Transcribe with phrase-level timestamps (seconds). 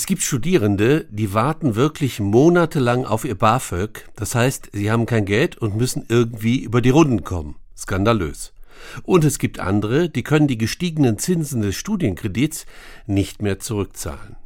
[0.00, 4.08] Es gibt Studierende, die warten wirklich monatelang auf ihr BAföG.
[4.16, 7.56] Das heißt, sie haben kein Geld und müssen irgendwie über die Runden kommen.
[7.76, 8.54] Skandalös.
[9.02, 12.64] Und es gibt andere, die können die gestiegenen Zinsen des Studienkredits
[13.06, 14.36] nicht mehr zurückzahlen.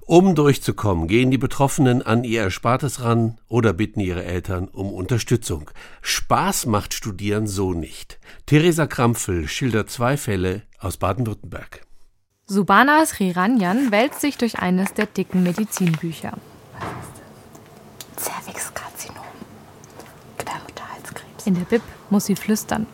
[0.00, 5.70] Um durchzukommen, gehen die Betroffenen an ihr Erspartes ran oder bitten ihre Eltern um Unterstützung.
[6.02, 8.18] Spaß macht Studieren so nicht.
[8.46, 11.87] Theresa Krampfel schildert zwei Fälle aus Baden-Württemberg.
[12.50, 16.32] Subana Sriranjan wälzt sich durch eines der dicken Medizinbücher.
[18.16, 19.22] Cervixkarzinom.
[20.38, 21.46] Gebärmutterhalskrebs.
[21.46, 22.86] In der Bib muss sie flüstern.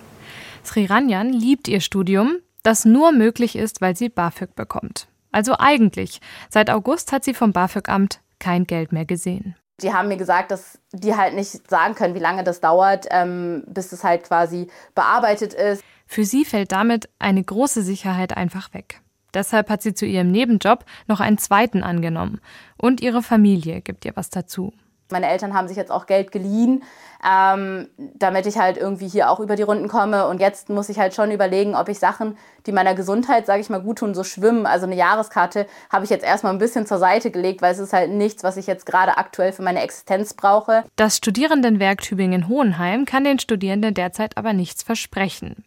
[0.64, 5.06] Sriranjan liebt ihr Studium, das nur möglich ist, weil sie BAföG bekommt.
[5.30, 6.20] Also eigentlich.
[6.50, 9.54] Seit August hat sie vom BAföG-Amt kein Geld mehr gesehen.
[9.82, 13.62] Die haben mir gesagt, dass die halt nicht sagen können, wie lange das dauert, ähm,
[13.68, 15.84] bis es halt quasi bearbeitet ist.
[16.08, 19.00] Für sie fällt damit eine große Sicherheit einfach weg.
[19.34, 22.40] Deshalb hat sie zu ihrem Nebenjob noch einen zweiten angenommen.
[22.76, 24.72] Und ihre Familie gibt ihr was dazu.
[25.10, 26.82] Meine Eltern haben sich jetzt auch Geld geliehen,
[27.24, 30.26] ähm, damit ich halt irgendwie hier auch über die Runden komme.
[30.26, 33.68] Und jetzt muss ich halt schon überlegen, ob ich Sachen, die meiner Gesundheit, sage ich
[33.68, 34.64] mal, gut tun, so schwimmen.
[34.64, 37.92] Also eine Jahreskarte habe ich jetzt erstmal ein bisschen zur Seite gelegt, weil es ist
[37.92, 40.84] halt nichts, was ich jetzt gerade aktuell für meine Existenz brauche.
[40.96, 45.64] Das Studierendenwerk Tübingen-Hohenheim kann den Studierenden derzeit aber nichts versprechen.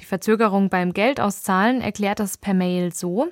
[0.00, 3.28] Die Verzögerung beim Geldauszahlen erklärt das per Mail so.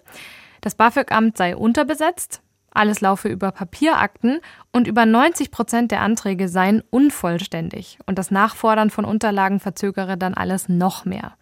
[0.60, 2.42] Das BAföG-Amt sei unterbesetzt,
[2.74, 4.40] alles laufe über Papierakten
[4.72, 10.34] und über 90 Prozent der Anträge seien unvollständig und das Nachfordern von Unterlagen verzögere dann
[10.34, 11.34] alles noch mehr.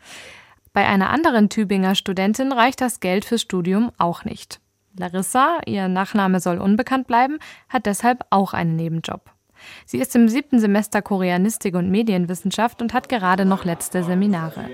[0.72, 4.60] Bei einer anderen Tübinger Studentin reicht das Geld fürs Studium auch nicht.
[4.96, 9.30] Larissa, ihr Nachname soll unbekannt bleiben, hat deshalb auch einen Nebenjob.
[9.86, 14.68] Sie ist im siebten Semester Koreanistik und Medienwissenschaft und hat gerade noch letzte Seminare.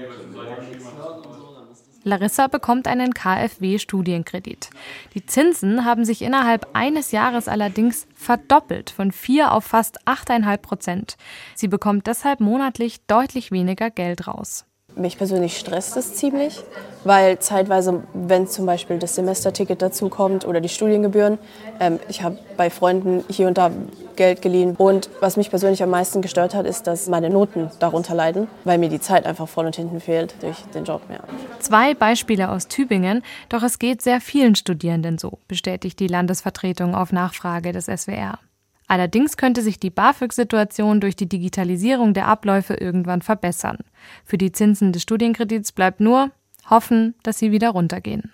[2.06, 4.70] Larissa bekommt einen KfW-Studienkredit.
[5.14, 11.16] Die Zinsen haben sich innerhalb eines Jahres allerdings verdoppelt, von 4 auf fast 8,5 Prozent.
[11.56, 14.66] Sie bekommt deshalb monatlich deutlich weniger Geld raus.
[14.96, 16.64] Mich persönlich stresst es ziemlich,
[17.04, 21.38] weil zeitweise, wenn zum Beispiel das Semesterticket dazukommt oder die Studiengebühren,
[21.80, 23.70] ähm, ich habe bei Freunden hier und da
[24.16, 24.74] Geld geliehen.
[24.76, 28.78] Und was mich persönlich am meisten gestört hat, ist, dass meine Noten darunter leiden, weil
[28.78, 31.02] mir die Zeit einfach voll und hinten fehlt durch den Job.
[31.10, 31.20] Ja.
[31.60, 37.12] Zwei Beispiele aus Tübingen, doch es geht sehr vielen Studierenden so, bestätigt die Landesvertretung auf
[37.12, 38.38] Nachfrage des SWR.
[38.88, 43.78] Allerdings könnte sich die BAföG-Situation durch die Digitalisierung der Abläufe irgendwann verbessern.
[44.24, 46.30] Für die Zinsen des Studienkredits bleibt nur
[46.70, 48.32] hoffen, dass sie wieder runtergehen.